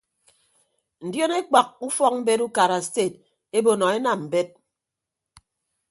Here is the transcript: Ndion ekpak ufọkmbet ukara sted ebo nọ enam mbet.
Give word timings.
Ndion 1.05 1.33
ekpak 1.39 1.67
ufọkmbet 1.87 2.39
ukara 2.45 2.77
sted 2.87 3.13
ebo 3.57 3.71
nọ 3.79 3.85
enam 3.97 4.19
mbet. 4.25 4.49